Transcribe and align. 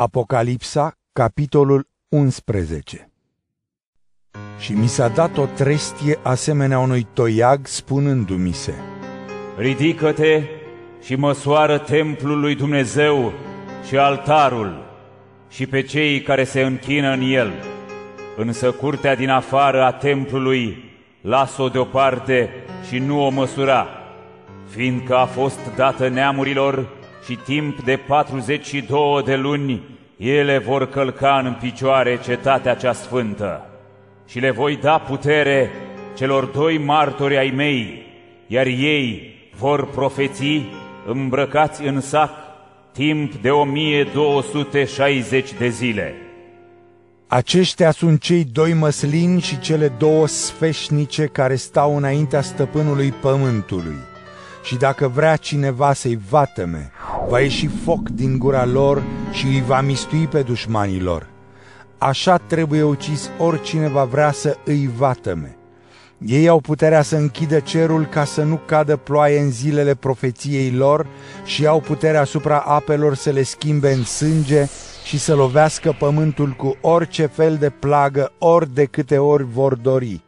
Apocalipsa, 0.00 0.92
capitolul 1.12 1.88
11 2.08 3.10
Și 4.58 4.72
mi 4.72 4.86
s-a 4.86 5.08
dat 5.08 5.36
o 5.36 5.46
trestie 5.46 6.18
asemenea 6.22 6.78
unui 6.78 7.06
toiag, 7.12 7.66
spunându-mi 7.66 8.52
se, 8.52 8.74
Ridică-te 9.56 10.42
și 11.02 11.14
măsoară 11.14 11.78
templul 11.78 12.40
lui 12.40 12.54
Dumnezeu 12.54 13.32
și 13.88 13.96
altarul 13.96 14.86
și 15.48 15.66
pe 15.66 15.82
cei 15.82 16.22
care 16.22 16.44
se 16.44 16.60
închină 16.60 17.12
în 17.12 17.20
el. 17.20 17.52
Însă 18.36 18.72
curtea 18.72 19.16
din 19.16 19.28
afară 19.28 19.82
a 19.82 19.92
templului 19.92 20.84
las-o 21.20 21.68
deoparte 21.68 22.50
și 22.88 22.98
nu 22.98 23.24
o 23.24 23.28
măsura, 23.28 23.86
fiindcă 24.68 25.16
a 25.16 25.24
fost 25.26 25.60
dată 25.76 26.08
neamurilor 26.08 26.97
și 27.24 27.34
timp 27.34 27.80
de 27.80 27.96
42 27.96 29.22
de 29.24 29.36
luni 29.36 29.82
ele 30.16 30.58
vor 30.58 30.88
călca 30.88 31.42
în 31.44 31.56
picioare 31.60 32.20
cetatea 32.24 32.74
cea 32.74 32.92
sfântă 32.92 33.66
și 34.26 34.38
le 34.38 34.50
voi 34.50 34.76
da 34.76 34.98
putere 34.98 35.70
celor 36.16 36.44
doi 36.44 36.78
martori 36.78 37.38
ai 37.38 37.52
mei, 37.56 38.02
iar 38.46 38.66
ei 38.66 39.36
vor 39.58 39.86
profeți 39.86 40.62
îmbrăcați 41.06 41.82
în 41.82 42.00
sac 42.00 42.30
timp 42.92 43.34
de 43.34 43.50
1260 43.50 45.52
de 45.52 45.68
zile. 45.68 46.14
Aceștia 47.26 47.90
sunt 47.90 48.20
cei 48.20 48.44
doi 48.44 48.72
măslini 48.72 49.40
și 49.40 49.58
cele 49.58 49.88
două 49.88 50.26
sfeșnice 50.26 51.26
care 51.26 51.54
stau 51.54 51.96
înaintea 51.96 52.40
stăpânului 52.40 53.10
pământului. 53.10 53.96
Și 54.64 54.76
dacă 54.76 55.08
vrea 55.08 55.36
cineva 55.36 55.92
să-i 55.92 56.18
vatăme, 56.30 56.90
va 57.28 57.40
ieși 57.40 57.66
foc 57.66 58.08
din 58.08 58.38
gura 58.38 58.64
lor 58.64 59.02
și 59.32 59.46
îi 59.46 59.62
va 59.66 59.80
mistui 59.80 60.26
pe 60.26 60.42
dușmanii 60.42 61.00
lor. 61.00 61.26
Așa 61.98 62.36
trebuie 62.36 62.82
ucis 62.82 63.30
oricine 63.38 63.88
va 63.88 64.04
vrea 64.04 64.32
să 64.32 64.56
îi 64.64 64.90
vatăme. 64.96 65.56
Ei 66.18 66.48
au 66.48 66.60
puterea 66.60 67.02
să 67.02 67.16
închidă 67.16 67.60
cerul 67.60 68.04
ca 68.04 68.24
să 68.24 68.42
nu 68.42 68.60
cadă 68.66 68.96
ploaie 68.96 69.38
în 69.38 69.50
zilele 69.50 69.94
profeției 69.94 70.70
lor 70.70 71.06
și 71.44 71.66
au 71.66 71.80
puterea 71.80 72.20
asupra 72.20 72.58
apelor 72.58 73.14
să 73.14 73.30
le 73.30 73.42
schimbe 73.42 73.92
în 73.92 74.04
sânge 74.04 74.66
și 75.04 75.18
să 75.18 75.34
lovească 75.34 75.96
pământul 75.98 76.50
cu 76.50 76.76
orice 76.80 77.26
fel 77.26 77.56
de 77.56 77.70
plagă, 77.70 78.32
ori 78.38 78.74
de 78.74 78.84
câte 78.84 79.18
ori 79.18 79.44
vor 79.44 79.74
dori. 79.74 80.22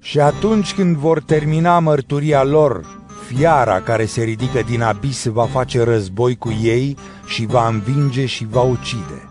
Și 0.00 0.20
atunci 0.20 0.74
când 0.74 0.96
vor 0.96 1.22
termina 1.22 1.78
mărturia 1.78 2.42
lor 2.42 3.01
fiara 3.26 3.80
care 3.80 4.04
se 4.04 4.22
ridică 4.22 4.62
din 4.66 4.82
abis 4.82 5.26
va 5.26 5.44
face 5.44 5.84
război 5.84 6.36
cu 6.36 6.58
ei 6.62 6.96
și 7.26 7.46
va 7.46 7.68
învinge 7.68 8.26
și 8.26 8.46
va 8.50 8.60
ucide. 8.60 9.28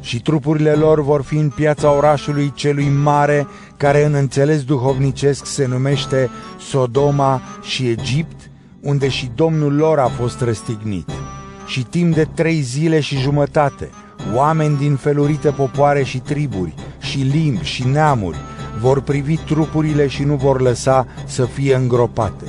Și 0.00 0.22
trupurile 0.22 0.72
lor 0.72 1.02
vor 1.02 1.22
fi 1.22 1.36
în 1.36 1.48
piața 1.48 1.90
orașului 1.92 2.52
celui 2.54 2.88
mare, 3.02 3.46
care 3.76 4.04
în 4.04 4.14
înțeles 4.14 4.64
duhovnicesc 4.64 5.46
se 5.46 5.66
numește 5.66 6.30
Sodoma 6.58 7.42
și 7.62 7.88
Egipt, 7.88 8.50
unde 8.80 9.08
și 9.08 9.30
Domnul 9.34 9.74
lor 9.74 9.98
a 9.98 10.06
fost 10.08 10.40
răstignit. 10.40 11.10
Și 11.66 11.82
timp 11.82 12.14
de 12.14 12.28
trei 12.34 12.60
zile 12.60 13.00
și 13.00 13.18
jumătate, 13.18 13.90
oameni 14.34 14.76
din 14.76 14.96
felurite 14.96 15.50
popoare 15.50 16.02
și 16.02 16.18
triburi, 16.18 16.74
și 17.00 17.18
limbi 17.18 17.64
și 17.64 17.86
neamuri, 17.86 18.38
vor 18.80 19.00
privi 19.00 19.36
trupurile 19.36 20.06
și 20.06 20.22
nu 20.22 20.34
vor 20.34 20.60
lăsa 20.60 21.06
să 21.26 21.44
fie 21.44 21.74
îngropate 21.74 22.44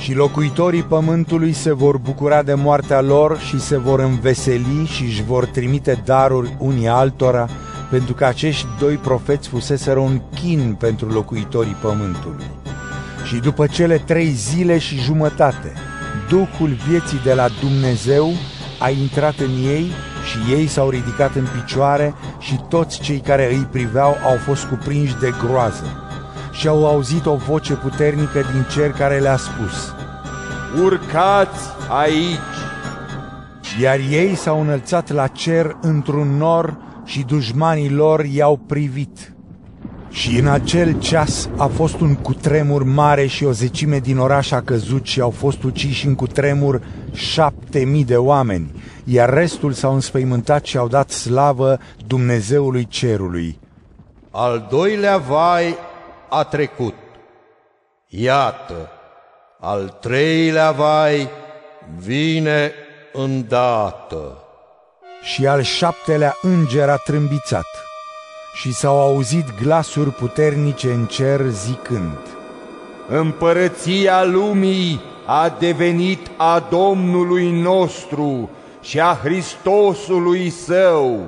și 0.00 0.14
locuitorii 0.14 0.82
pământului 0.82 1.52
se 1.52 1.72
vor 1.72 1.98
bucura 1.98 2.42
de 2.42 2.54
moartea 2.54 3.00
lor 3.00 3.38
și 3.38 3.60
se 3.60 3.78
vor 3.78 4.00
înveseli 4.00 4.86
și 4.86 5.02
își 5.02 5.22
vor 5.22 5.46
trimite 5.46 6.02
daruri 6.04 6.56
unii 6.58 6.88
altora, 6.88 7.48
pentru 7.90 8.14
că 8.14 8.24
acești 8.24 8.66
doi 8.78 8.94
profeți 8.94 9.48
fuseseră 9.48 9.98
un 9.98 10.20
chin 10.34 10.76
pentru 10.78 11.08
locuitorii 11.08 11.76
pământului. 11.80 12.44
Și 13.24 13.36
după 13.36 13.66
cele 13.66 13.98
trei 13.98 14.30
zile 14.30 14.78
și 14.78 14.98
jumătate, 14.98 15.72
Duhul 16.28 16.76
vieții 16.88 17.20
de 17.24 17.34
la 17.34 17.46
Dumnezeu 17.60 18.30
a 18.78 18.90
intrat 18.90 19.38
în 19.38 19.50
ei 19.66 19.90
și 20.30 20.52
ei 20.52 20.66
s-au 20.66 20.90
ridicat 20.90 21.34
în 21.34 21.46
picioare 21.60 22.14
și 22.38 22.60
toți 22.68 23.00
cei 23.00 23.18
care 23.18 23.54
îi 23.54 23.68
priveau 23.70 24.16
au 24.24 24.36
fost 24.36 24.64
cuprinși 24.64 25.18
de 25.20 25.32
groază 25.46 26.09
și 26.52 26.68
au 26.68 26.86
auzit 26.86 27.26
o 27.26 27.36
voce 27.36 27.74
puternică 27.74 28.40
din 28.52 28.66
cer 28.74 28.90
care 28.90 29.18
le-a 29.18 29.36
spus 29.36 29.94
Urcați 30.82 31.68
aici! 31.88 32.58
Iar 33.80 33.98
ei 34.10 34.34
s-au 34.34 34.60
înălțat 34.60 35.12
la 35.12 35.26
cer 35.26 35.76
într-un 35.80 36.36
nor 36.36 36.76
și 37.04 37.22
dușmanii 37.22 37.90
lor 37.90 38.24
i-au 38.24 38.56
privit. 38.66 39.32
Și 40.10 40.38
în 40.38 40.46
acel 40.46 40.98
ceas 40.98 41.48
a 41.56 41.66
fost 41.66 42.00
un 42.00 42.14
cutremur 42.14 42.82
mare 42.82 43.26
și 43.26 43.44
o 43.44 43.52
zecime 43.52 43.98
din 43.98 44.18
oraș 44.18 44.50
a 44.50 44.60
căzut 44.60 45.06
și 45.06 45.20
au 45.20 45.30
fost 45.30 45.62
uciși 45.62 46.06
în 46.06 46.14
cutremur 46.14 46.82
șapte 47.12 47.78
mii 47.78 48.04
de 48.04 48.16
oameni, 48.16 48.82
iar 49.04 49.34
restul 49.34 49.72
s-au 49.72 49.94
înspăimântat 49.94 50.64
și 50.64 50.76
au 50.76 50.88
dat 50.88 51.10
slavă 51.10 51.78
Dumnezeului 52.06 52.86
cerului. 52.86 53.58
Al 54.30 54.66
doilea 54.70 55.16
vai 55.16 55.74
a 56.30 56.44
trecut. 56.44 56.94
Iată, 58.06 58.90
al 59.60 59.96
treilea 60.00 60.70
vai 60.70 61.28
vine 61.96 62.72
îndată. 63.12 64.44
Și 65.22 65.46
al 65.46 65.62
șaptelea 65.62 66.36
înger 66.42 66.88
a 66.88 66.96
trâmbițat 66.96 67.66
și 68.54 68.72
s-au 68.72 68.98
auzit 69.00 69.44
glasuri 69.62 70.10
puternice 70.10 70.92
în 70.92 71.06
cer 71.06 71.40
zicând, 71.40 72.18
Împărăția 73.08 74.24
lumii 74.24 75.00
a 75.26 75.48
devenit 75.58 76.30
a 76.36 76.66
Domnului 76.70 77.50
nostru 77.50 78.50
și 78.82 79.00
a 79.00 79.18
Hristosului 79.22 80.50
său 80.50 81.26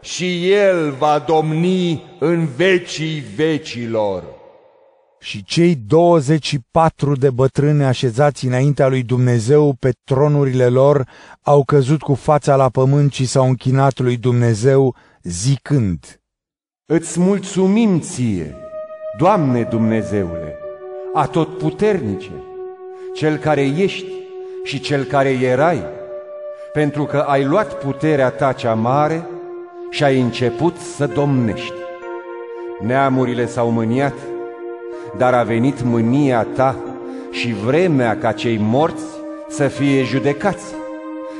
și 0.00 0.52
El 0.52 0.90
va 0.90 1.18
domni 1.18 2.04
în 2.18 2.46
vecii 2.56 3.24
vecilor. 3.36 4.22
Și 5.20 5.44
cei 5.44 5.74
24 5.74 7.16
de 7.16 7.30
bătrâni 7.30 7.84
așezați 7.84 8.46
înaintea 8.46 8.88
lui 8.88 9.02
Dumnezeu 9.02 9.76
pe 9.78 9.92
tronurile 10.04 10.68
lor 10.68 11.08
au 11.42 11.64
căzut 11.64 12.00
cu 12.00 12.14
fața 12.14 12.56
la 12.56 12.68
pământ 12.68 13.12
și 13.12 13.26
s-au 13.26 13.46
închinat 13.48 13.98
lui 13.98 14.16
Dumnezeu 14.16 14.94
zicând, 15.22 16.20
Îți 16.86 17.20
mulțumim 17.20 18.00
ție, 18.00 18.56
Doamne 19.18 19.62
Dumnezeule, 19.62 20.56
atotputernice, 21.14 22.30
Cel 23.14 23.36
care 23.36 23.62
ești 23.62 24.06
și 24.64 24.80
Cel 24.80 25.04
care 25.04 25.30
erai, 25.30 25.82
pentru 26.72 27.04
că 27.04 27.16
ai 27.16 27.44
luat 27.44 27.78
puterea 27.78 28.30
ta 28.30 28.52
cea 28.52 28.74
mare 28.74 29.26
și 29.90 30.04
ai 30.04 30.20
început 30.20 30.76
să 30.76 31.06
domnești. 31.06 31.72
Neamurile 32.80 33.46
s-au 33.46 33.70
mâniat, 33.70 34.14
dar 35.16 35.34
a 35.34 35.42
venit 35.42 35.82
mânia 35.82 36.42
ta 36.42 36.76
și 37.30 37.54
vremea 37.64 38.18
ca 38.18 38.32
cei 38.32 38.58
morți 38.60 39.04
să 39.48 39.68
fie 39.68 40.02
judecați 40.02 40.64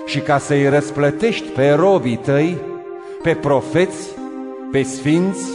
și 0.07 0.19
ca 0.19 0.39
să-i 0.39 0.69
răsplătești 0.69 1.49
pe 1.49 1.71
robii 1.71 2.17
tăi, 2.17 2.59
pe 3.23 3.35
profeți, 3.35 4.09
pe 4.73 4.83
sfinți 4.83 5.49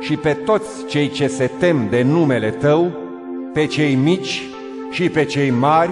și 0.00 0.16
pe 0.16 0.32
toți 0.32 0.86
cei 0.88 1.08
ce 1.08 1.26
se 1.26 1.50
tem 1.58 1.86
de 1.90 2.02
numele 2.02 2.50
tău, 2.50 2.92
pe 3.52 3.66
cei 3.66 3.94
mici 3.94 4.42
și 4.90 5.08
pe 5.08 5.24
cei 5.24 5.50
mari, 5.50 5.90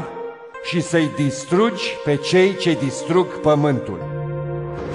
și 0.65 0.81
să-i 0.81 1.11
distrugi 1.17 1.97
pe 2.05 2.17
cei 2.17 2.57
ce 2.57 2.79
distrug 2.83 3.27
pământul. 3.27 3.99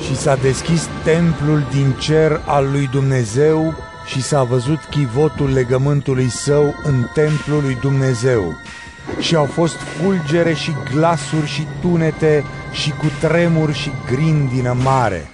Și 0.06 0.16
s-a 0.16 0.36
deschis 0.36 0.90
templul 1.04 1.64
din 1.72 1.92
cer 2.00 2.42
al 2.46 2.68
lui 2.72 2.90
Dumnezeu 2.92 3.74
și 4.10 4.22
s-a 4.22 4.44
văzut 4.44 4.80
chivotul 4.90 5.54
legământului 5.54 6.30
său 6.30 6.76
în 6.84 7.06
templul 7.14 7.62
lui 7.62 7.78
Dumnezeu. 7.82 8.56
Și 9.20 9.36
au 9.36 9.46
fost 9.46 9.76
fulgere 9.76 10.54
și 10.54 10.76
glasuri 10.94 11.48
și 11.48 11.68
tunete 11.82 12.44
și 12.72 12.90
cu 12.90 13.06
tremur 13.20 13.74
și 13.74 13.92
grindină 14.06 14.78
mare. 14.84 15.30